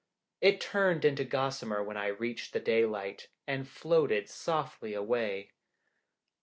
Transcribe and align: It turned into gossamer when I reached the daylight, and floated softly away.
It 0.41 0.59
turned 0.59 1.05
into 1.05 1.23
gossamer 1.23 1.83
when 1.83 1.95
I 1.95 2.07
reached 2.07 2.53
the 2.53 2.59
daylight, 2.59 3.27
and 3.45 3.67
floated 3.69 4.27
softly 4.29 4.95
away. 4.95 5.51